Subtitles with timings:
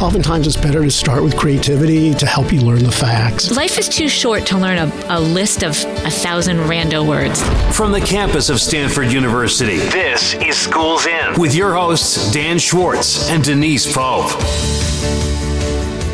[0.00, 3.54] Oftentimes, it's better to start with creativity to help you learn the facts.
[3.54, 7.42] Life is too short to learn a, a list of a thousand rando words.
[7.76, 13.28] From the campus of Stanford University, this is Schools In with your hosts, Dan Schwartz
[13.28, 14.30] and Denise Pope.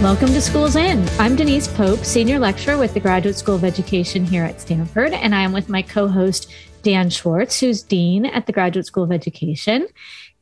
[0.03, 1.09] Welcome to Schools In.
[1.21, 5.33] I'm Denise Pope, Senior Lecturer with the Graduate School of Education here at Stanford, and
[5.33, 9.13] I am with my co host, Dan Schwartz, who's Dean at the Graduate School of
[9.13, 9.87] Education.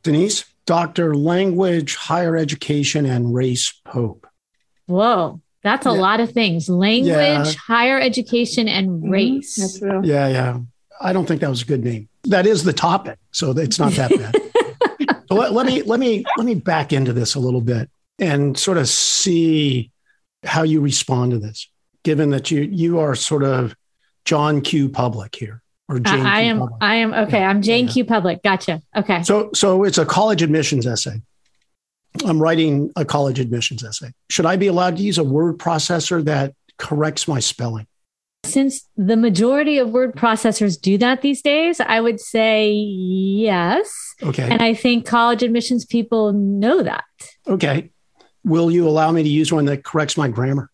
[0.01, 1.15] Denise, Dr.
[1.15, 4.27] Language, Higher Education, and Race Pope.
[4.87, 5.99] Whoa, that's a yeah.
[5.99, 7.51] lot of things language, yeah.
[7.67, 9.09] higher education, and mm-hmm.
[9.09, 9.55] race.
[9.55, 10.05] That's real.
[10.05, 10.59] Yeah, yeah.
[11.01, 12.07] I don't think that was a good name.
[12.25, 15.25] That is the topic, so it's not that bad.
[15.27, 17.89] so let, let me let me let me back into this a little bit
[18.19, 19.91] and sort of see
[20.43, 21.69] how you respond to this,
[22.03, 23.75] given that you you are sort of
[24.23, 24.89] John Q.
[24.89, 26.77] Public here or Jane I, I am Public.
[26.81, 27.39] I am okay.
[27.39, 27.49] Yeah.
[27.49, 27.93] I'm Jane yeah.
[27.93, 28.43] Q Public.
[28.43, 28.81] Gotcha.
[28.95, 29.23] Okay.
[29.23, 31.21] So so it's a college admissions essay.
[32.25, 34.11] I'm writing a college admissions essay.
[34.29, 37.87] Should I be allowed to use a word processor that corrects my spelling?
[38.45, 43.91] Since the majority of word processors do that these days, I would say yes.
[44.21, 44.47] Okay.
[44.49, 47.03] And I think college admissions people know that.
[47.47, 47.89] Okay.
[48.43, 50.69] Will you allow me to use one that corrects my grammar?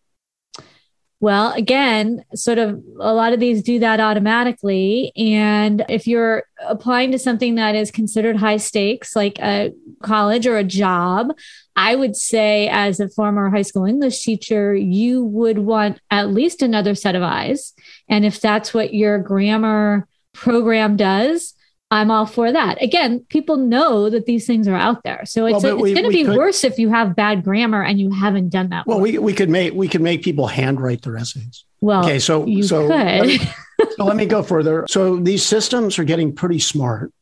[1.22, 5.12] Well, again, sort of a lot of these do that automatically.
[5.16, 10.56] And if you're applying to something that is considered high stakes, like a college or
[10.56, 11.28] a job,
[11.76, 16.60] I would say, as a former high school English teacher, you would want at least
[16.60, 17.72] another set of eyes.
[18.08, 21.54] And if that's what your grammar program does,
[21.92, 22.82] I'm all for that.
[22.82, 25.26] Again, people know that these things are out there.
[25.26, 28.00] So it's, well, it's going to be could, worse if you have bad grammar and
[28.00, 28.86] you haven't done that.
[28.86, 31.66] Well, we, we could make we could make people handwrite their essays.
[31.82, 33.38] Well, okay, so so let, me,
[33.96, 34.86] so let me go further.
[34.88, 37.12] So these systems are getting pretty smart.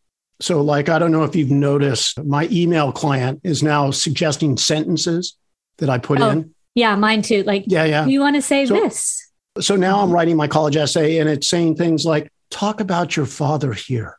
[0.41, 5.37] So like I don't know if you've noticed, my email client is now suggesting sentences
[5.79, 6.55] that I put oh, in.
[6.77, 7.43] Yeah, mine too.
[7.43, 8.07] Like, yeah, yeah.
[8.07, 9.33] You want to say so, this?
[9.59, 13.27] So now I'm writing my college essay, and it's saying things like, "Talk about your
[13.27, 14.17] father here."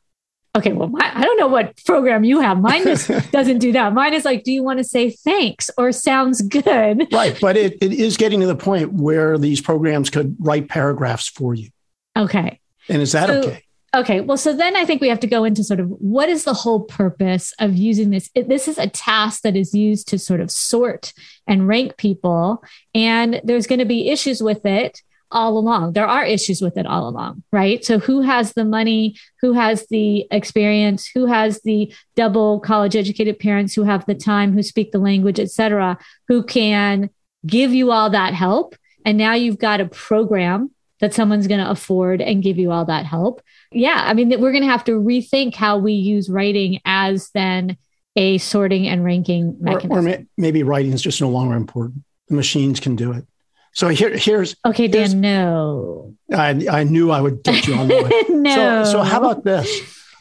[0.53, 2.59] Okay, well, my, I don't know what program you have.
[2.59, 3.93] Mine just doesn't do that.
[3.93, 7.07] Mine is like, do you want to say thanks or sounds good?
[7.11, 7.37] Right.
[7.39, 11.53] But it, it is getting to the point where these programs could write paragraphs for
[11.53, 11.69] you.
[12.17, 12.59] Okay.
[12.89, 13.63] And is that so, okay?
[13.95, 14.19] Okay.
[14.19, 16.53] Well, so then I think we have to go into sort of what is the
[16.53, 18.29] whole purpose of using this?
[18.35, 21.13] It, this is a task that is used to sort of sort
[21.47, 22.61] and rank people.
[22.93, 25.01] And there's going to be issues with it
[25.31, 25.93] all along.
[25.93, 27.83] There are issues with it all along, right?
[27.83, 33.39] So who has the money, who has the experience, who has the double college educated
[33.39, 35.97] parents who have the time, who speak the language, etc.,
[36.27, 37.09] who can
[37.45, 38.75] give you all that help.
[39.05, 42.85] And now you've got a program that someone's going to afford and give you all
[42.85, 43.41] that help.
[43.71, 47.77] Yeah, I mean we're going to have to rethink how we use writing as then
[48.15, 50.07] a sorting and ranking mechanism.
[50.07, 52.03] Or, or maybe writing is just no longer important.
[52.27, 53.25] The machines can do it.
[53.73, 55.21] So here, here's okay, Dan.
[55.21, 58.25] No, I, I knew I would get you on that.
[58.29, 58.83] no.
[58.83, 59.69] So, so how about this?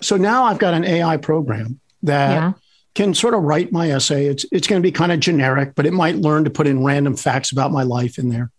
[0.03, 2.53] So now I've got an AI program that yeah.
[2.95, 4.27] can sort of write my essay.
[4.27, 6.85] It's it's going to be kind of generic, but it might learn to put in
[6.85, 8.51] random facts about my life in there.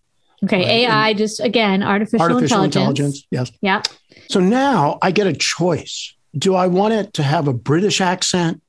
[0.44, 0.68] Okay, right?
[0.68, 3.26] AI, and just again, artificial, artificial intelligence.
[3.28, 3.28] intelligence.
[3.32, 3.52] Yes.
[3.62, 3.82] Yeah.
[4.30, 6.16] So now I get a choice.
[6.38, 8.62] Do I want it to have a British accent,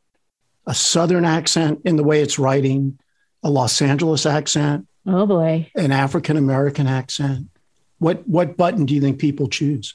[0.67, 2.99] a Southern accent in the way it's writing,
[3.43, 5.71] a Los Angeles accent, Oh boy.
[5.75, 7.49] An African American accent.
[7.99, 9.95] What what button do you think people choose?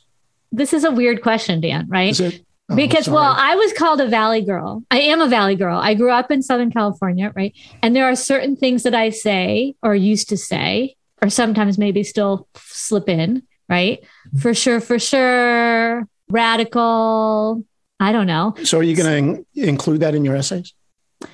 [0.51, 2.11] This is a weird question, Dan, right?
[2.11, 2.45] Is it?
[2.69, 3.15] Oh, because sorry.
[3.15, 4.83] well, I was called a valley girl.
[4.91, 5.77] I am a valley girl.
[5.77, 7.53] I grew up in Southern California, right?
[7.81, 12.03] And there are certain things that I say or used to say or sometimes maybe
[12.03, 14.03] still slip in, right?
[14.41, 16.07] For sure, for sure.
[16.29, 17.63] Radical,
[17.99, 18.53] I don't know.
[18.63, 20.73] So are you going to include that in your essays?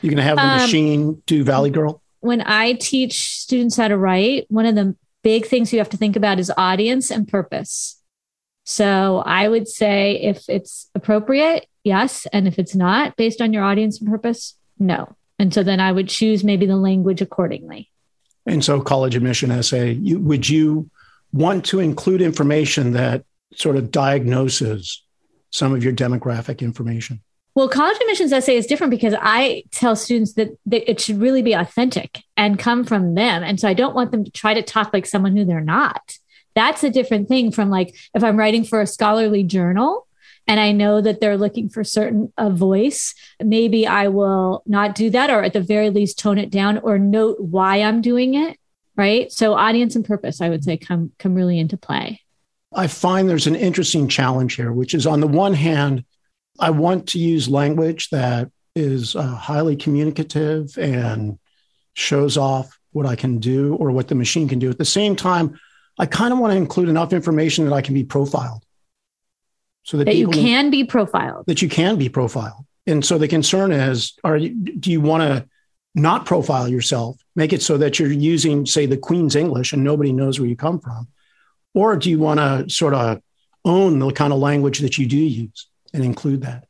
[0.01, 2.02] You're going to have the um, machine do Valley Girl?
[2.23, 5.97] When I teach students how to write, one of the big things you have to
[5.97, 8.01] think about is audience and purpose.
[8.63, 12.25] So I would say if it's appropriate, yes.
[12.31, 15.15] And if it's not based on your audience and purpose, no.
[15.37, 17.91] And so then I would choose maybe the language accordingly.
[18.45, 20.89] And so, college admission essay, you, would you
[21.31, 23.25] want to include information that
[23.55, 25.03] sort of diagnoses
[25.49, 27.21] some of your demographic information?
[27.55, 31.43] Well, college admissions essay is different because I tell students that, that, it should really
[31.43, 33.43] be authentic and come from them.
[33.43, 36.17] And so I don't want them to try to talk like someone who they're not.
[36.55, 40.07] That's a different thing from like if I'm writing for a scholarly journal
[40.47, 45.09] and I know that they're looking for certain a voice, maybe I will not do
[45.11, 48.57] that or at the very least tone it down or note why I'm doing it.
[48.95, 49.31] Right.
[49.31, 52.21] So audience and purpose, I would say come come really into play.
[52.75, 56.03] I find there's an interesting challenge here, which is on the one hand,
[56.59, 61.39] I want to use language that is uh, highly communicative and
[61.93, 64.69] shows off what I can do or what the machine can do.
[64.69, 65.59] At the same time,
[65.97, 68.63] I kind of want to include enough information that I can be profiled.
[69.83, 71.45] So that, that you can be profiled.
[71.47, 72.65] That you can be profiled.
[72.87, 75.47] And so the concern is, are you, do you want to
[75.95, 80.11] not profile yourself, make it so that you're using, say, the Queen's English and nobody
[80.11, 81.07] knows where you come from?
[81.73, 83.21] Or do you want to sort of
[83.65, 86.67] own the kind of language that you do use and include that,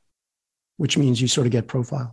[0.78, 2.12] which means you sort of get profiled?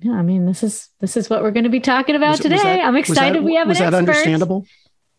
[0.00, 2.40] Yeah, I mean, this is this is what we're going to be talking about was,
[2.40, 2.56] today.
[2.56, 4.10] Was that, I'm excited that, we have was an that expert.
[4.10, 4.66] understandable?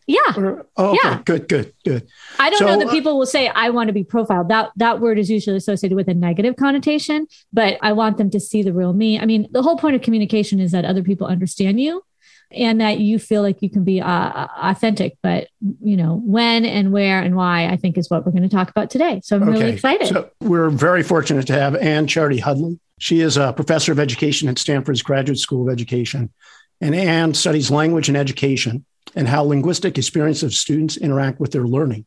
[0.06, 0.20] Yeah.
[0.36, 0.98] Or, oh, okay.
[1.02, 1.22] Yeah.
[1.24, 2.06] Good, good, good.
[2.38, 4.48] I don't so, know that uh, people will say I want to be profiled.
[4.50, 8.38] That that word is usually associated with a negative connotation, but I want them to
[8.38, 9.18] see the real me.
[9.18, 12.04] I mean, the whole point of communication is that other people understand you
[12.50, 15.16] and that you feel like you can be uh, authentic.
[15.22, 15.48] But
[15.82, 18.70] you know, when and where and why, I think is what we're going to talk
[18.70, 19.20] about today.
[19.24, 19.52] So I'm okay.
[19.52, 20.08] really excited.
[20.08, 22.78] So we're very fortunate to have Anne Charity Hudley.
[22.98, 26.32] She is a professor of education at Stanford's Graduate School of Education,
[26.80, 28.84] and Anne studies language and education
[29.14, 32.06] and how linguistic experience of students interact with their learning.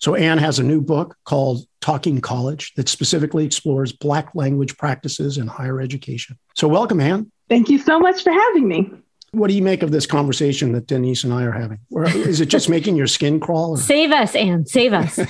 [0.00, 5.38] So Anne has a new book called Talking College that specifically explores Black language practices
[5.38, 6.38] in higher education.
[6.54, 7.32] So welcome, Anne.
[7.48, 8.92] Thank you so much for having me.
[9.32, 11.78] What do you make of this conversation that Denise and I are having?
[11.90, 13.72] Or is it just making your skin crawl?
[13.72, 13.76] Or?
[13.76, 14.66] Save us, Anne.
[14.66, 15.20] Save us.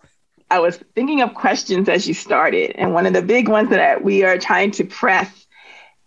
[0.50, 4.02] I was thinking of questions as you started, and one of the big ones that
[4.02, 5.46] we are trying to press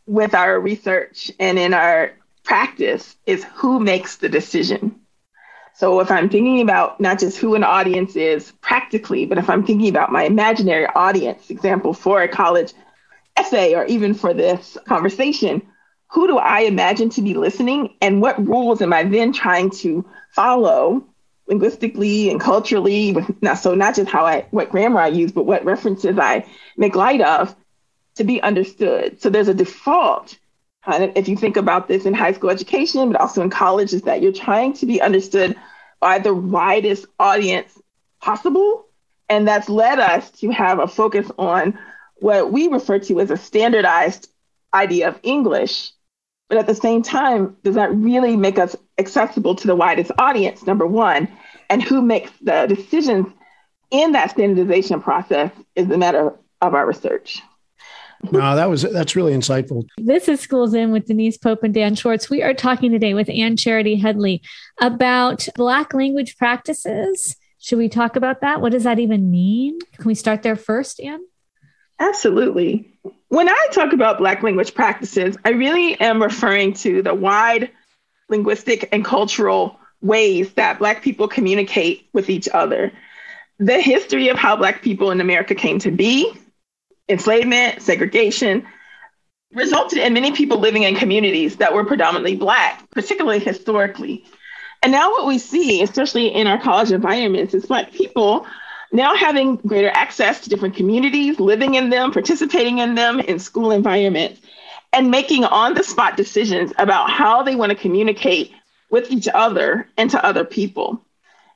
[0.08, 2.14] with our research and in our
[2.44, 4.96] practice is who makes the decision.
[5.76, 9.66] So if I'm thinking about not just who an audience is practically, but if I'm
[9.66, 12.74] thinking about my imaginary audience, example for a college
[13.38, 15.62] essay or even for this conversation,
[16.12, 20.06] who do I imagine to be listening and what rules am I then trying to
[20.32, 21.06] follow
[21.48, 25.66] linguistically and culturally not so not just how I what grammar I use, but what
[25.66, 26.46] references I
[26.78, 27.56] make light of
[28.16, 29.22] to be understood.
[29.22, 30.38] So there's a default
[30.88, 34.22] if you think about this in high school education, but also in college, is that
[34.22, 35.56] you're trying to be understood
[36.00, 37.80] by the widest audience
[38.20, 38.86] possible.
[39.30, 41.78] And that's led us to have a focus on
[42.16, 44.30] what we refer to as a standardized
[44.74, 45.92] idea of English.
[46.52, 50.68] But at the same time, does that really make us accessible to the widest audience,
[50.68, 51.30] number one?
[51.70, 53.28] And who makes the decisions
[53.90, 57.42] in that standardization process is the matter of our research.
[58.34, 59.86] No, that was that's really insightful.
[59.98, 62.30] This is Schools In with Denise Pope and Dan Schwartz.
[62.30, 64.42] We are talking today with Anne Charity Hudley
[64.82, 67.38] about Black language practices.
[67.60, 68.60] Should we talk about that?
[68.60, 69.80] What does that even mean?
[69.96, 71.22] Can we start there first, Anne?
[72.02, 72.92] Absolutely.
[73.28, 77.70] When I talk about Black language practices, I really am referring to the wide
[78.28, 82.92] linguistic and cultural ways that Black people communicate with each other.
[83.60, 86.34] The history of how Black people in America came to be,
[87.08, 88.66] enslavement, segregation,
[89.54, 94.26] resulted in many people living in communities that were predominantly Black, particularly historically.
[94.82, 98.48] And now, what we see, especially in our college environments, is Black people
[98.92, 103.72] now having greater access to different communities, living in them, participating in them in school
[103.72, 104.42] environments,
[104.94, 108.52] and making on the spot decisions about how they want to communicate
[108.90, 111.02] with each other and to other people.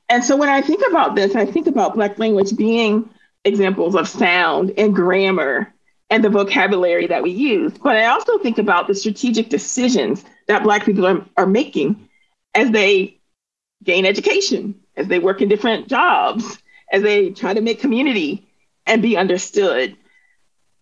[0.08, 3.10] And so, when I think about this, I think about Black language being
[3.44, 5.72] examples of sound and grammar
[6.08, 7.72] and the vocabulary that we use.
[7.72, 12.08] But I also think about the strategic decisions that Black people are, are making
[12.54, 13.18] as they
[13.82, 16.58] gain education, as they work in different jobs,
[16.90, 18.46] as they try to make community
[18.86, 19.96] and be understood.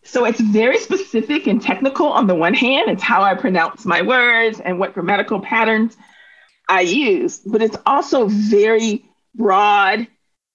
[0.05, 4.03] So it's very specific and technical on the one hand, it's how I pronounce my
[4.03, 5.97] words and what grammatical patterns
[6.69, 10.07] I use, but it's also very broad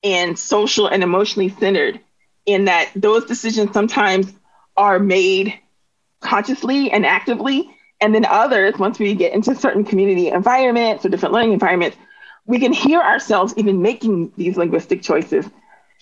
[0.03, 1.99] and social and emotionally centered
[2.45, 4.31] in that those decisions sometimes
[4.77, 5.59] are made
[6.21, 7.69] consciously and actively.
[8.01, 11.97] And then others, once we get into certain community environments or different learning environments,
[12.49, 15.45] we can hear ourselves even making these linguistic choices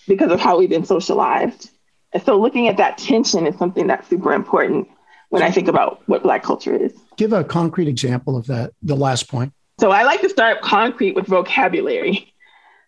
[0.08, 1.70] because of how we've been socialized.
[2.14, 4.88] And so looking at that tension is something that's super important
[5.28, 6.94] when I think about what Black culture is.
[7.18, 9.52] Give a concrete example of that, the last point.
[9.78, 12.32] So I like to start concrete with vocabulary.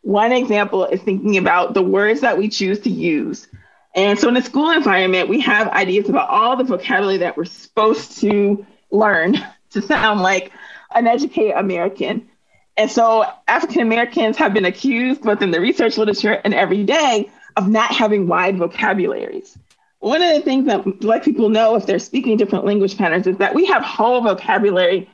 [0.00, 3.46] One example is thinking about the words that we choose to use.
[3.94, 7.44] And so in the school environment, we have ideas about all the vocabulary that we're
[7.44, 9.36] supposed to learn
[9.72, 10.50] to sound like
[10.94, 12.29] an educated American.
[12.80, 17.28] And so African Americans have been accused, both in the research literature and every day,
[17.58, 19.58] of not having wide vocabularies.
[19.98, 23.36] One of the things that Black people know if they're speaking different language patterns is
[23.36, 25.10] that we have whole vocabulary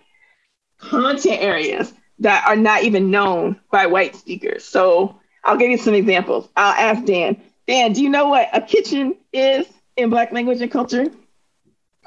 [0.78, 4.62] content areas that are not even known by white speakers.
[4.62, 6.48] So I'll give you some examples.
[6.54, 7.42] I'll ask Dan.
[7.66, 11.06] Dan, do you know what a kitchen is in Black language and culture?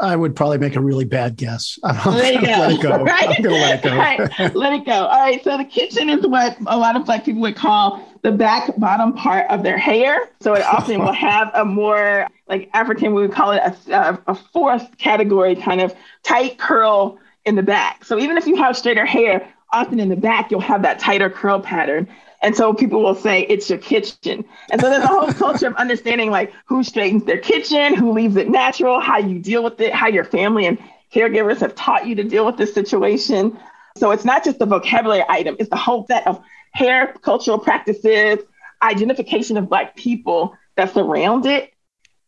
[0.01, 1.77] I would probably make a really bad guess.
[1.83, 2.89] I'm, let, it let it go.
[3.03, 3.29] Right?
[3.29, 3.97] I'm going to let it go.
[3.97, 4.55] right.
[4.55, 4.91] Let it go.
[4.91, 5.43] All right.
[5.43, 9.13] So the kitchen is what a lot of Black people would call the back bottom
[9.13, 10.29] part of their hair.
[10.41, 14.35] So it often will have a more like African, we would call it a, a
[14.35, 18.03] fourth category kind of tight curl in the back.
[18.05, 21.29] So even if you have straighter hair, often in the back, you'll have that tighter
[21.29, 22.07] curl pattern.
[22.41, 24.45] And so people will say it's your kitchen.
[24.71, 28.37] And so there's a whole culture of understanding like who straightens their kitchen, who leaves
[28.37, 30.77] it natural, how you deal with it, how your family and
[31.13, 33.59] caregivers have taught you to deal with this situation.
[33.97, 36.41] So it's not just the vocabulary item, it's the whole set of
[36.71, 38.39] hair cultural practices,
[38.81, 41.73] identification of Black people that surround it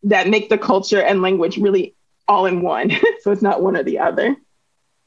[0.03, 1.95] that make the culture and language really
[2.27, 2.91] all in one.
[3.21, 4.35] so it's not one or the other.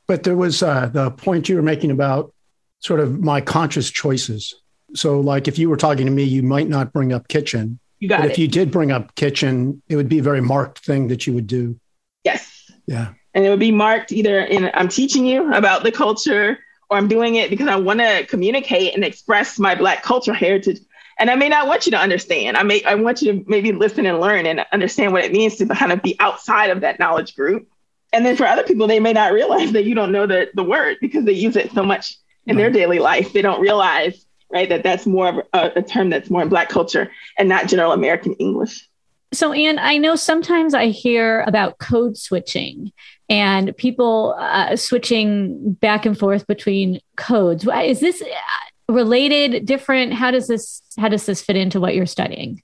[0.06, 2.32] But there was uh, the point you were making about
[2.80, 4.54] sort of my conscious choices.
[4.94, 7.78] So, like if you were talking to me, you might not bring up kitchen.
[7.98, 8.32] You got but it.
[8.32, 11.32] if you did bring up kitchen, it would be a very marked thing that you
[11.32, 11.78] would do.
[12.24, 12.70] Yes.
[12.86, 13.12] Yeah.
[13.34, 16.58] And it would be marked either in I'm teaching you about the culture
[16.90, 20.80] or I'm doing it because I want to communicate and express my Black cultural heritage.
[21.18, 22.56] And I may not want you to understand.
[22.56, 25.56] I may I want you to maybe listen and learn and understand what it means
[25.56, 27.68] to kind of be outside of that knowledge group.
[28.12, 30.62] And then for other people, they may not realize that you don't know the, the
[30.62, 32.62] word because they use it so much in right.
[32.62, 33.32] their daily life.
[33.32, 34.24] They don't realize,
[34.54, 37.66] right, that that's more of a, a term that's more in Black culture and not
[37.66, 38.88] general American English.
[39.32, 42.92] So, Anne, I know sometimes I hear about code switching
[43.28, 47.66] and people uh, switching back and forth between codes.
[47.66, 50.12] Is this uh, related, different?
[50.12, 52.62] How does this how does this fit into what you're studying?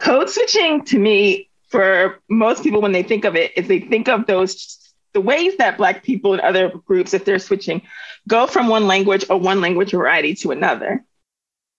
[0.00, 4.08] Code switching to me, for most people, when they think of it, is they think
[4.08, 4.78] of those
[5.12, 7.82] the ways that Black people and other groups, if they're switching,
[8.26, 11.04] go from one language or one language variety to another.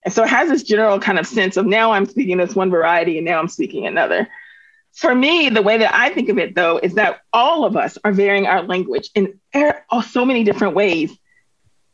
[0.03, 2.71] And so it has this general kind of sense of now I'm speaking this one
[2.71, 4.27] variety and now I'm speaking another.
[4.93, 7.97] For me, the way that I think of it, though, is that all of us
[8.03, 11.15] are varying our language in er, so many different ways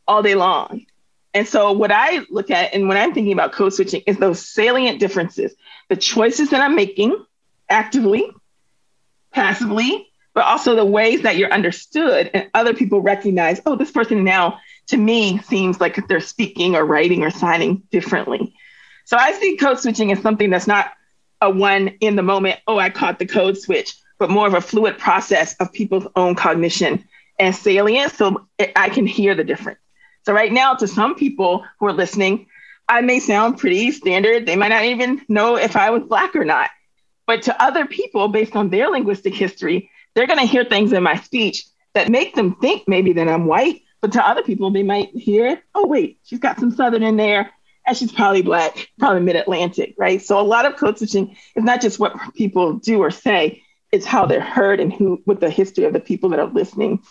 [0.08, 0.86] all day long.
[1.34, 4.40] And so, what I look at and when I'm thinking about code switching is those
[4.40, 5.54] salient differences,
[5.88, 7.22] the choices that I'm making
[7.68, 8.30] actively,
[9.32, 14.24] passively, but also the ways that you're understood and other people recognize, oh, this person
[14.24, 18.54] now to me seems like they're speaking or writing or signing differently.
[19.04, 20.92] So I see code switching as something that's not
[21.40, 24.60] a one in the moment, oh, I caught the code switch, but more of a
[24.60, 27.04] fluid process of people's own cognition
[27.38, 28.14] and salience.
[28.14, 29.78] So I can hear the difference.
[30.24, 32.46] So right now, to some people who are listening,
[32.88, 34.46] I may sound pretty standard.
[34.46, 36.70] They might not even know if I was Black or not.
[37.26, 41.02] But to other people, based on their linguistic history, they're going to hear things in
[41.02, 41.64] my speech
[41.94, 45.60] that make them think maybe that I'm white, but to other people, they might hear,
[45.74, 47.50] oh, wait, she's got some Southern in there,
[47.84, 50.22] and she's probably Black, probably Mid Atlantic, right?
[50.22, 54.06] So a lot of code switching is not just what people do or say, it's
[54.06, 57.02] how they're heard and who, what the history of the people that are listening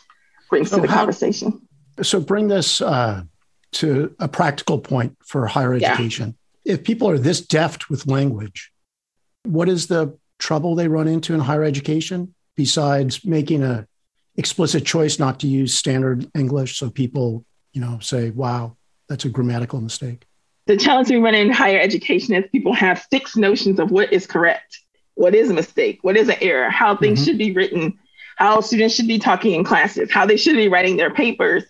[0.50, 1.68] brings so to the how, conversation.
[2.02, 3.24] So bring this uh,
[3.74, 6.38] to a practical point for higher education.
[6.64, 6.76] Yeah.
[6.76, 8.72] If people are this deft with language,
[9.44, 12.36] what is the trouble they run into in higher education?
[12.56, 13.88] besides making a
[14.38, 18.76] explicit choice not to use standard English so people, you know, say, wow,
[19.08, 20.26] that's a grammatical mistake?
[20.68, 24.26] The challenge we run in higher education is people have fixed notions of what is
[24.26, 24.80] correct,
[25.14, 27.26] what is a mistake, what is an error, how things mm-hmm.
[27.26, 28.00] should be written,
[28.38, 31.64] how students should be talking in classes, how they should be writing their papers.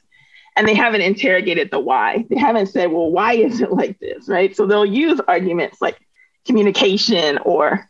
[0.58, 2.26] And they haven't interrogated the why.
[2.30, 4.30] They haven't said, well, why is it like this?
[4.30, 4.56] Right.
[4.56, 6.00] So they'll use arguments like
[6.46, 7.90] communication or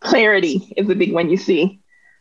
[0.00, 1.80] clarity is a big one you see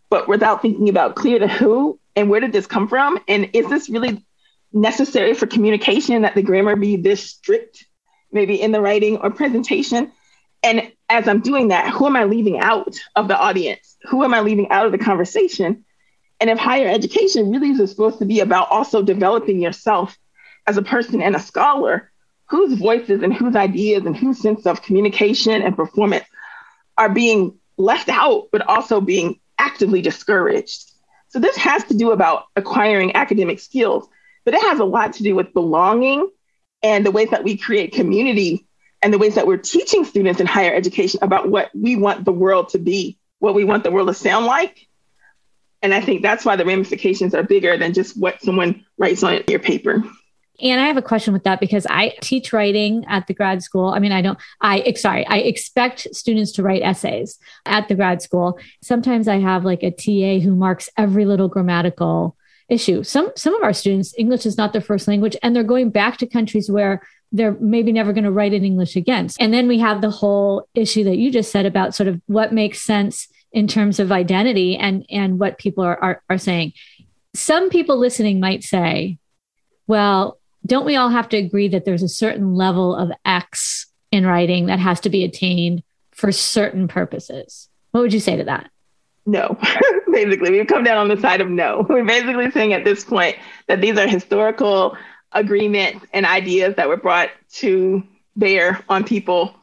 [0.09, 3.19] but without thinking about clear to who and where did this come from?
[3.27, 4.25] And is this really
[4.71, 7.85] necessary for communication that the grammar be this strict,
[8.31, 10.11] maybe in the writing or presentation?
[10.63, 13.97] And as I'm doing that, who am I leaving out of the audience?
[14.09, 15.85] Who am I leaving out of the conversation?
[16.39, 20.17] And if higher education really is supposed to be about also developing yourself
[20.67, 22.11] as a person and a scholar,
[22.47, 26.25] whose voices and whose ideas and whose sense of communication and performance
[26.97, 30.91] are being left out, but also being actively discouraged.
[31.29, 34.07] So this has to do about acquiring academic skills,
[34.45, 36.29] but it has a lot to do with belonging
[36.83, 38.67] and the ways that we create community
[39.01, 42.31] and the ways that we're teaching students in higher education about what we want the
[42.31, 44.87] world to be, what we want the world to sound like.
[45.81, 49.43] And I think that's why the ramifications are bigger than just what someone writes on
[49.47, 50.03] your paper.
[50.61, 53.89] And I have a question with that because I teach writing at the grad school.
[53.89, 58.21] I mean, I don't, I, sorry, I expect students to write essays at the grad
[58.21, 58.59] school.
[58.81, 62.37] Sometimes I have like a TA who marks every little grammatical
[62.69, 63.03] issue.
[63.03, 66.17] Some, some of our students, English is not their first language, and they're going back
[66.17, 69.29] to countries where they're maybe never going to write in English again.
[69.39, 72.53] And then we have the whole issue that you just said about sort of what
[72.53, 76.73] makes sense in terms of identity and and what people are, are, are saying.
[77.33, 79.17] Some people listening might say,
[79.87, 84.25] well, don't we all have to agree that there's a certain level of X in
[84.25, 87.69] writing that has to be attained for certain purposes?
[87.91, 88.69] What would you say to that?
[89.25, 89.57] No,
[90.11, 91.85] basically, we've come down on the side of no.
[91.89, 94.97] We're basically saying at this point that these are historical
[95.31, 98.03] agreements and ideas that were brought to
[98.35, 99.55] bear on people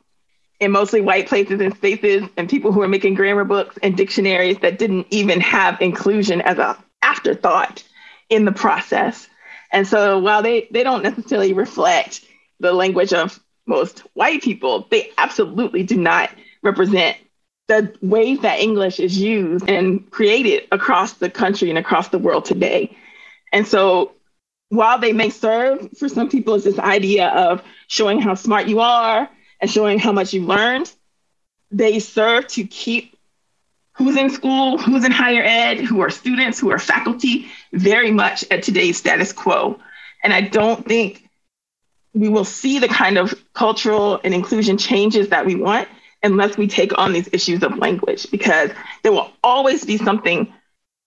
[0.61, 4.59] in mostly white places and spaces and people who are making grammar books and dictionaries
[4.59, 7.83] that didn't even have inclusion as a afterthought
[8.29, 9.29] in the process.
[9.73, 12.25] And so while they, they don't necessarily reflect
[12.61, 16.31] the language of most white people, they absolutely do not
[16.63, 17.17] represent
[17.69, 22.45] the ways that English is used and created across the country and across the world
[22.45, 22.97] today.
[23.53, 24.13] And so
[24.69, 28.81] while they may serve for some people as this idea of showing how smart you
[28.81, 29.29] are
[29.61, 30.93] and showing how much you learned,
[31.71, 33.12] they serve to keep
[33.95, 38.45] who's in school, who's in higher ed, who are students, who are faculty, very much
[38.51, 39.79] at today's status quo.
[40.23, 41.29] And I don't think
[42.15, 45.89] we will see the kind of cultural and inclusion changes that we want
[46.23, 48.71] unless we take on these issues of language, because
[49.03, 50.53] there will always be something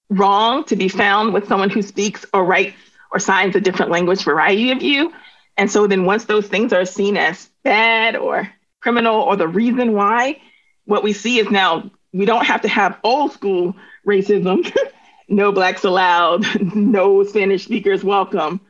[0.10, 2.75] wrong to be found with someone who speaks or writes
[3.12, 5.13] or signs a different language variety of you.
[5.58, 8.51] And so then once those things are seen as bad or
[8.82, 10.42] criminal or the reason why,
[10.84, 13.75] what we see is now we don't have to have old school
[14.07, 14.74] racism,
[15.27, 16.45] no blacks allowed,
[16.75, 18.62] no Spanish speakers welcome.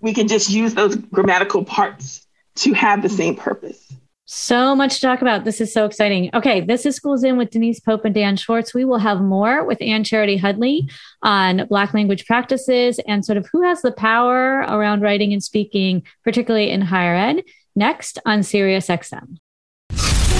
[0.00, 2.26] We can just use those grammatical parts
[2.56, 3.90] to have the same purpose.
[4.26, 5.44] So much to talk about.
[5.44, 6.30] This is so exciting.
[6.34, 8.74] Okay, this is Schools In with Denise Pope and Dan Schwartz.
[8.74, 10.88] We will have more with Anne Charity Hudley
[11.22, 16.02] on Black language practices and sort of who has the power around writing and speaking,
[16.22, 19.36] particularly in higher ed, next on Sirius XM.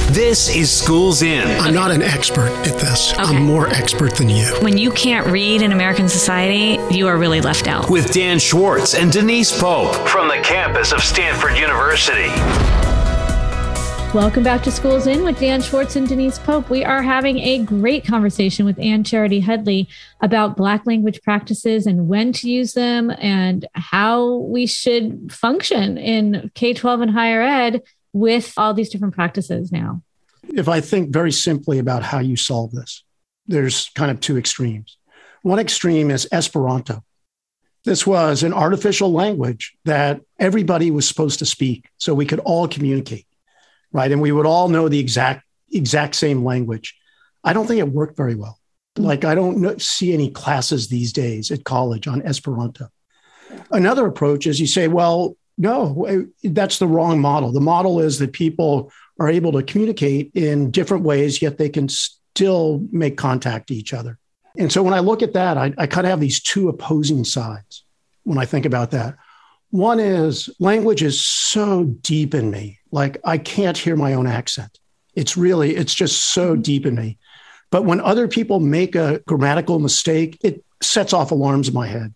[0.08, 1.48] This is Schools In.
[1.60, 3.14] I'm not an expert at this.
[3.14, 3.22] Okay.
[3.22, 4.44] I'm more expert than you.
[4.60, 7.90] When you can't read in American society, you are really left out.
[7.90, 12.28] With Dan Schwartz and Denise Pope from the campus of Stanford University.
[14.14, 16.70] Welcome back to Schools In with Dan Schwartz and Denise Pope.
[16.70, 19.88] We are having a great conversation with Anne Charity Hudley
[20.20, 26.52] about Black language practices and when to use them and how we should function in
[26.54, 27.82] K 12 and higher ed
[28.14, 30.00] with all these different practices now.
[30.48, 33.04] If I think very simply about how you solve this,
[33.46, 34.96] there's kind of two extremes.
[35.42, 37.04] One extreme is Esperanto.
[37.84, 42.66] This was an artificial language that everybody was supposed to speak so we could all
[42.66, 43.26] communicate
[43.94, 44.10] right?
[44.12, 46.94] And we would all know the exact exact same language.
[47.42, 48.58] I don't think it worked very well.
[48.96, 52.88] Like I don't see any classes these days at college on Esperanto.
[53.70, 57.52] Another approach is you say, well, no, eh, that's the wrong model.
[57.52, 61.88] The model is that people are able to communicate in different ways, yet they can
[61.88, 64.18] still make contact to each other.
[64.56, 67.24] And so when I look at that, I, I kind of have these two opposing
[67.24, 67.84] sides
[68.24, 69.16] when I think about that.
[69.70, 72.78] One is language is so deep in me.
[72.92, 74.78] Like I can't hear my own accent.
[75.14, 77.18] It's really, it's just so deep in me.
[77.70, 82.14] But when other people make a grammatical mistake, it sets off alarms in my head,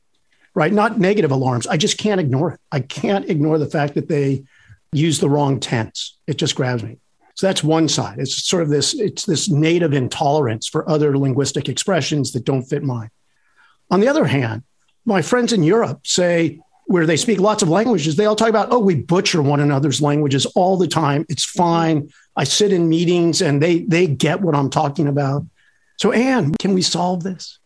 [0.59, 0.73] right?
[0.73, 1.69] Not negative alarms.
[1.69, 2.61] I just can't ignore it.
[2.73, 4.43] I can't ignore the fact that they
[4.91, 6.17] use the wrong tense.
[6.27, 6.99] It just grabs me.
[7.37, 8.19] So that's one side.
[8.19, 12.83] It's sort of this, it's this native intolerance for other linguistic expressions that don't fit
[12.83, 13.11] mine.
[13.93, 14.65] On the other hand,
[15.05, 18.73] my friends in Europe say, where they speak lots of languages, they all talk about,
[18.73, 21.25] oh, we butcher one another's languages all the time.
[21.29, 22.11] It's fine.
[22.35, 25.45] I sit in meetings and they they get what I'm talking about.
[25.99, 27.59] So, Anne, can we solve this?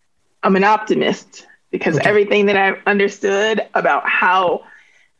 [0.43, 2.09] I'm an optimist because okay.
[2.09, 4.63] everything that I've understood about how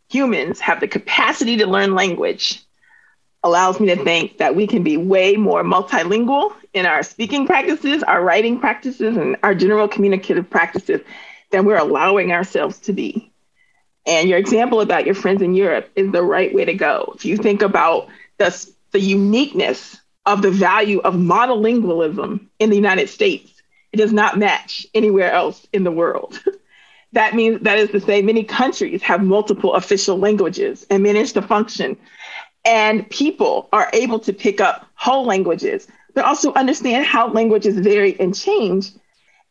[0.09, 2.63] humans have the capacity to learn language
[3.43, 8.05] allows me to think that we can be way more multilingual in our speaking practices,
[8.05, 11.01] our writing practices, and our general communicative practices
[11.51, 13.33] than we're allowing ourselves to be.
[14.07, 17.13] And your example about your friends in Europe is the right way to go.
[17.17, 23.09] If you think about the, the uniqueness of the value of monolingualism in the United
[23.09, 23.52] States,
[23.93, 26.43] it does not match anywhere else in the world.
[27.13, 31.43] that means that is to say, many countries have multiple official languages and manage to
[31.43, 31.97] function.
[32.65, 38.19] And people are able to pick up whole languages, but also understand how languages vary
[38.19, 38.93] and change.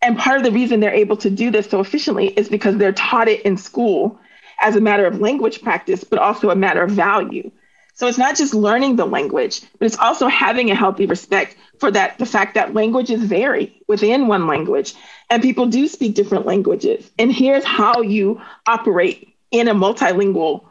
[0.01, 2.93] And part of the reason they're able to do this so efficiently is because they're
[2.93, 4.19] taught it in school
[4.61, 7.51] as a matter of language practice, but also a matter of value.
[7.93, 11.91] So it's not just learning the language, but it's also having a healthy respect for
[11.91, 14.93] that the fact that languages vary within one language
[15.29, 17.09] and people do speak different languages.
[17.19, 20.65] And here's how you operate in a multilingual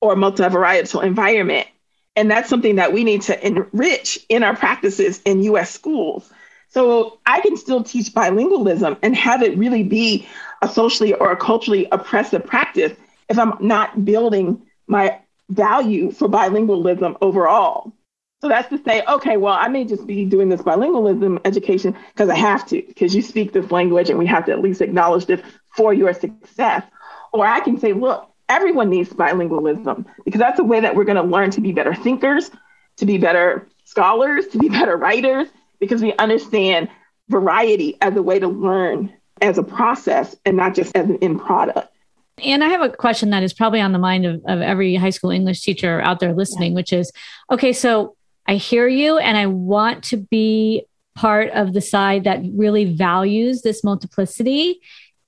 [0.00, 1.66] or multivarietal environment.
[2.16, 6.30] And that's something that we need to enrich in our practices in US schools
[6.68, 10.26] So I can still teach bilingualism and have it really be
[10.62, 12.92] a socially or a culturally oppressive practice
[13.28, 15.18] if I'm not building my
[15.50, 17.92] value for bilingualism overall.
[18.40, 22.28] So that's to say, okay, well, I may just be doing this bilingualism education because
[22.28, 25.26] I have to, because you speak this language and we have to at least acknowledge
[25.26, 25.40] this
[25.76, 26.84] for your success.
[27.32, 31.16] Or I can say, look, everyone needs bilingualism because that's a way that we're going
[31.16, 32.50] to learn to be better thinkers,
[32.98, 35.48] to be better scholars, to be better writers,
[35.80, 36.88] because we understand
[37.28, 41.40] variety as a way to learn as a process and not just as an end
[41.40, 41.92] product.
[42.44, 45.10] And I have a question that is probably on the mind of, of every high
[45.10, 46.76] school English teacher out there listening, yeah.
[46.76, 47.12] which is
[47.50, 52.40] okay, so I hear you and I want to be part of the side that
[52.54, 54.80] really values this multiplicity.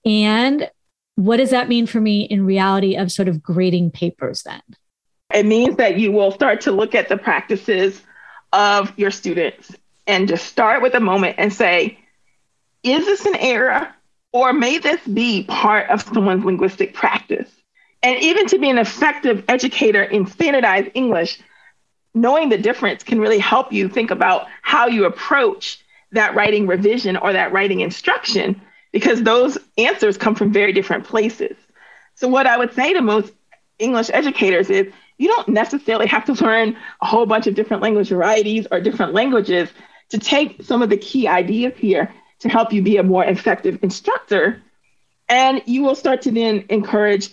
[0.05, 0.71] And
[1.17, 4.63] what does that mean for me in reality of sort of grading papers then?
[5.35, 8.03] It means that you will start to look at the practices
[8.53, 9.75] of your students
[10.07, 11.99] and just start with a moment and say,
[12.83, 13.95] is this an error
[14.33, 17.51] or may this be part of someone's linguistic practice?
[18.03, 21.41] And even to be an effective educator in standardized English,
[22.15, 27.17] knowing the difference can really help you think about how you approach that writing revision
[27.17, 28.61] or that writing instruction,
[28.93, 31.57] because those answers come from very different places.
[32.15, 33.33] So, what I would say to most
[33.79, 38.09] English educators is you don't necessarily have to learn a whole bunch of different language
[38.09, 39.71] varieties or different languages
[40.09, 43.79] to take some of the key ideas here to help you be a more effective
[43.83, 44.63] instructor.
[45.29, 47.31] And you will start to then encourage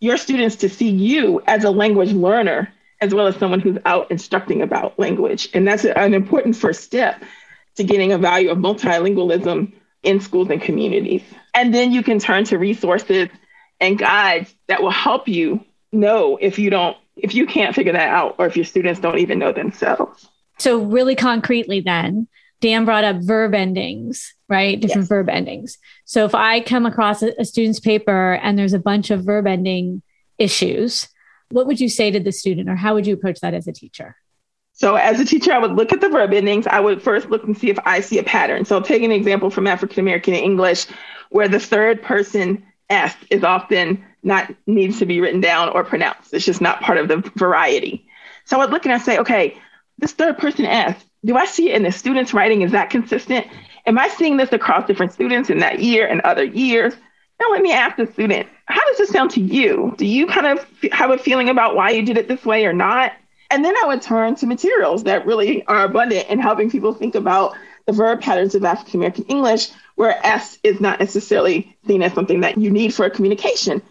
[0.00, 4.10] your students to see you as a language learner, as well as someone who's out
[4.10, 5.48] instructing about language.
[5.54, 7.22] And that's an important first step
[7.76, 11.22] to getting a value of multilingualism in schools and communities.
[11.54, 13.28] And then you can turn to resources
[13.80, 18.08] and guides that will help you know if you don't if you can't figure that
[18.08, 20.28] out or if your students don't even know themselves.
[20.58, 22.26] So really concretely then,
[22.64, 24.80] Dan brought up verb endings, right?
[24.80, 25.08] Different yes.
[25.08, 25.76] verb endings.
[26.06, 29.46] So if I come across a, a student's paper and there's a bunch of verb
[29.46, 30.00] ending
[30.38, 31.06] issues,
[31.50, 33.72] what would you say to the student or how would you approach that as a
[33.72, 34.16] teacher?
[34.72, 36.66] So as a teacher, I would look at the verb endings.
[36.66, 38.64] I would first look and see if I see a pattern.
[38.64, 40.86] So take an example from African American English
[41.28, 46.32] where the third person S is often not needs to be written down or pronounced.
[46.32, 48.08] It's just not part of the variety.
[48.46, 49.58] So I would look and I say, okay,
[49.98, 52.62] this third person S, do I see it in the students' writing?
[52.62, 53.46] Is that consistent?
[53.86, 56.94] Am I seeing this across different students in that year and other years?
[57.40, 59.94] Now let me ask the student, how does this sound to you?
[59.98, 62.72] Do you kind of have a feeling about why you did it this way or
[62.72, 63.12] not?
[63.50, 67.14] And then I would turn to materials that really are abundant in helping people think
[67.14, 67.54] about
[67.86, 72.40] the verb patterns of African American English, where S is not necessarily seen as something
[72.40, 73.82] that you need for a communication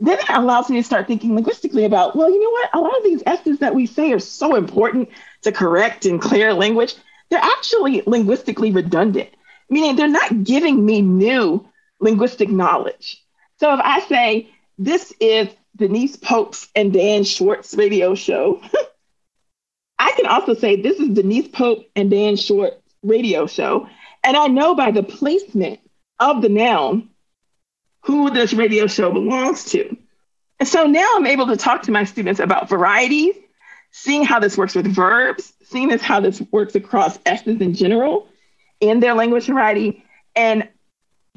[0.00, 2.70] then it allows me to start thinking linguistically about, well, you know what?
[2.74, 5.08] A lot of these S's that we say are so important
[5.44, 6.94] to correct and clear language.
[7.30, 9.30] They're actually linguistically redundant,
[9.70, 11.66] meaning they're not giving me new
[12.00, 13.22] linguistic knowledge.
[13.58, 18.60] So if I say, this is Denise Pope's and Dan Schwartz radio show,
[19.98, 23.88] I can also say, this is Denise Pope and Dan Schwartz radio show.
[24.22, 25.80] And I know by the placement
[26.18, 27.10] of the noun
[28.02, 29.96] who this radio show belongs to.
[30.60, 33.34] And so now I'm able to talk to my students about varieties,
[33.96, 38.26] seeing how this works with verbs, seeing this how this works across S's in general
[38.80, 40.04] in their language variety,
[40.34, 40.68] and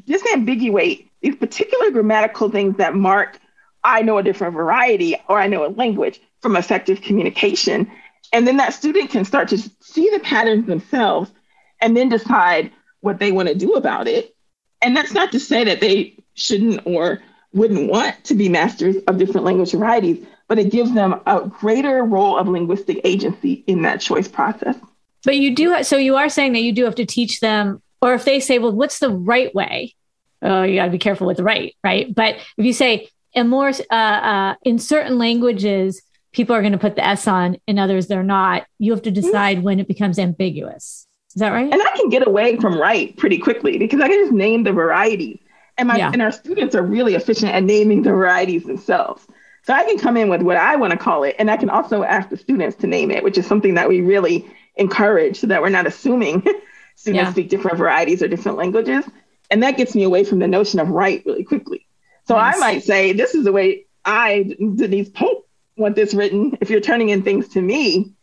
[0.07, 3.39] disambiguate these particular grammatical things that mark
[3.83, 7.91] I know a different variety or I know a language from effective communication.
[8.33, 11.31] And then that student can start to see the patterns themselves
[11.79, 14.35] and then decide what they want to do about it.
[14.81, 17.21] And that's not to say that they shouldn't or
[17.53, 22.03] wouldn't want to be masters of different language varieties, but it gives them a greater
[22.03, 24.75] role of linguistic agency in that choice process.
[25.23, 28.13] But you do, so you are saying that you do have to teach them, or
[28.13, 29.95] if they say, well, what's the right way?
[30.41, 32.13] Oh, you got to be careful with the right, right?
[32.13, 36.77] But if you say, and more uh, uh, in certain languages, people are going to
[36.77, 38.65] put the S on, in others, they're not.
[38.77, 41.07] You have to decide when it becomes ambiguous.
[41.35, 41.71] Is that right?
[41.71, 44.71] And I can get away from right pretty quickly because I can just name the
[44.71, 45.39] varieties.
[45.77, 46.11] And my yeah.
[46.11, 49.25] and our students are really efficient at naming the varieties themselves.
[49.63, 51.69] So I can come in with what I want to call it, and I can
[51.69, 55.47] also ask the students to name it, which is something that we really encourage so
[55.47, 56.41] that we're not assuming
[56.95, 57.31] students yeah.
[57.31, 59.05] speak different varieties or different languages.
[59.51, 61.85] And that gets me away from the notion of right really quickly.
[62.27, 66.57] So I might say, this is the way I, Denise Pope, want this written.
[66.59, 68.13] If you're turning in things to me,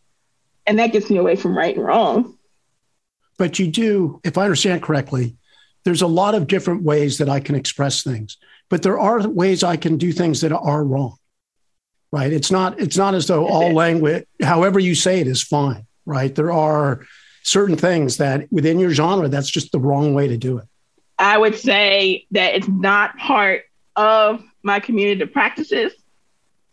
[0.67, 2.37] and that gets me away from right and wrong.
[3.37, 5.35] But you do, if I understand correctly,
[5.85, 8.37] there's a lot of different ways that I can express things,
[8.69, 11.17] but there are ways I can do things that are wrong.
[12.11, 12.33] Right?
[12.33, 16.33] It's not it's not as though all language however you say it is fine, right?
[16.33, 17.05] There are
[17.45, 20.65] certain things that within your genre, that's just the wrong way to do it?
[21.17, 23.63] I would say that it's not part
[23.95, 25.93] of my community practices,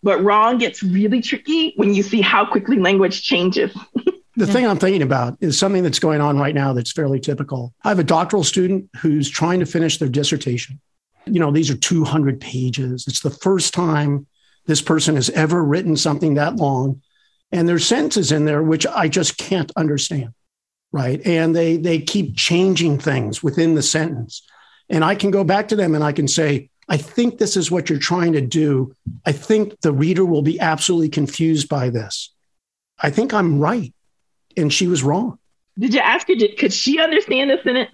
[0.03, 3.77] but wrong gets really tricky when you see how quickly language changes.
[4.37, 7.75] the thing I'm thinking about is something that's going on right now that's fairly typical.
[7.85, 10.81] I have a doctoral student who's trying to finish their dissertation.
[11.27, 13.07] You know, these are 200 pages.
[13.07, 14.27] It's the first time
[14.67, 17.03] this person has ever written something that long.
[17.51, 20.33] And there's sentences in there which I just can't understand.
[20.93, 21.25] Right.
[21.27, 24.43] And they they keep changing things within the sentence.
[24.89, 27.71] And I can go back to them and I can say, I think this is
[27.71, 28.95] what you're trying to do.
[29.25, 32.35] I think the reader will be absolutely confused by this.
[32.99, 33.95] I think I'm right.
[34.57, 35.39] And she was wrong.
[35.79, 37.91] Did you ask her, did, could she understand the sentence?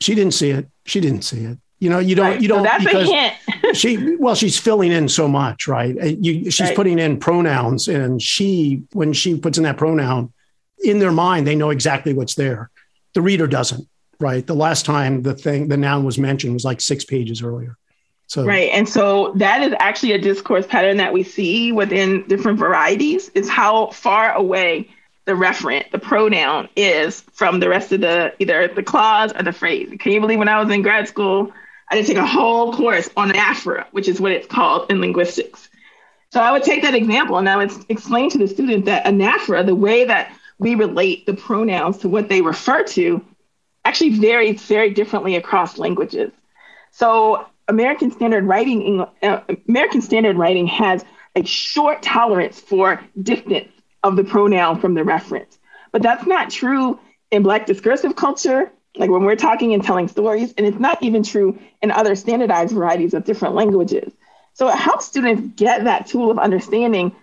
[0.00, 0.68] She didn't see it.
[0.84, 1.58] She didn't see it.
[1.78, 2.40] You know, you don't, right.
[2.40, 3.76] you don't, so that's because a hint.
[3.76, 5.94] she, well, she's filling in so much, right?
[5.94, 6.76] You, she's right.
[6.76, 10.32] putting in pronouns and she, when she puts in that pronoun
[10.82, 12.70] in their mind, they know exactly what's there.
[13.14, 13.88] The reader doesn't
[14.20, 14.46] right?
[14.46, 17.76] The last time the thing, the noun was mentioned was like six pages earlier.
[18.26, 22.58] So right, and so that is actually a discourse pattern that we see within different
[22.58, 23.28] varieties.
[23.34, 24.88] Is how far away
[25.26, 29.52] the referent, the pronoun, is from the rest of the either the clause or the
[29.52, 29.88] phrase.
[29.98, 31.52] Can you believe when I was in grad school,
[31.88, 35.68] I did take a whole course on anaphora, which is what it's called in linguistics.
[36.30, 39.64] So I would take that example and I would explain to the student that anaphora,
[39.64, 43.24] the way that we relate the pronouns to what they refer to,
[43.84, 46.32] actually varies very differently across languages.
[46.90, 51.04] So American Standard Writing, uh, American Standard Writing has
[51.36, 53.70] a short tolerance for distance
[54.04, 55.58] of the pronoun from the reference.
[55.90, 57.00] But that's not true
[57.32, 61.24] in Black discursive culture, like when we're talking and telling stories, and it's not even
[61.24, 64.12] true in other standardized varieties of different languages.
[64.52, 67.16] So it helps students get that tool of understanding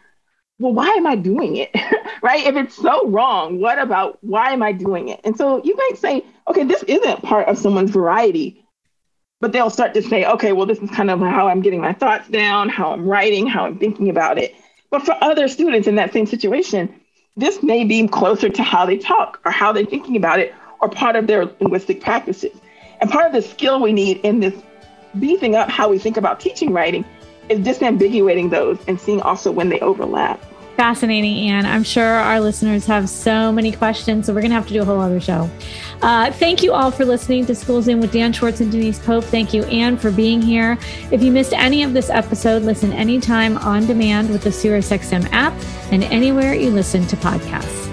[0.61, 1.71] well, why am I doing it?
[2.21, 2.45] right?
[2.45, 5.19] If it's so wrong, what about why am I doing it?
[5.23, 8.63] And so you might say, okay, this isn't part of someone's variety,
[9.39, 11.93] but they'll start to say, okay, well, this is kind of how I'm getting my
[11.93, 14.53] thoughts down, how I'm writing, how I'm thinking about it.
[14.91, 16.93] But for other students in that same situation,
[17.37, 20.89] this may be closer to how they talk or how they're thinking about it or
[20.89, 22.51] part of their linguistic practices.
[22.99, 24.53] And part of the skill we need in this
[25.19, 27.05] beefing up how we think about teaching writing
[27.49, 30.41] is disambiguating those and seeing also when they overlap
[30.81, 31.63] fascinating, Anne.
[31.67, 34.81] I'm sure our listeners have so many questions, so we're going to have to do
[34.81, 35.47] a whole other show.
[36.01, 39.23] Uh, thank you all for listening to Schools In with Dan Schwartz and Denise Pope.
[39.23, 40.79] Thank you, Anne, for being here.
[41.11, 45.53] If you missed any of this episode, listen anytime on demand with the SiriusXM app
[45.91, 47.90] and anywhere you listen to podcasts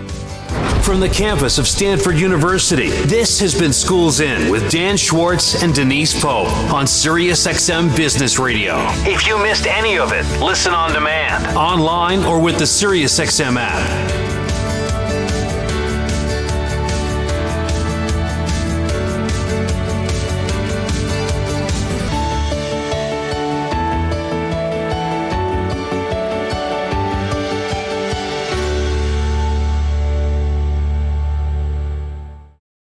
[0.88, 2.88] from the campus of Stanford University.
[2.88, 8.76] This has been Schools In with Dan Schwartz and Denise Pope on SiriusXM Business Radio.
[9.04, 14.37] If you missed any of it, listen on demand, online, or with the SiriusXM app.